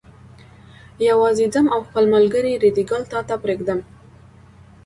[1.09, 3.79] یوازې ځم او خپل ملګری ریډي ګل تا ته پرېږدم.